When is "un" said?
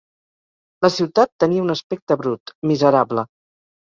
1.65-1.75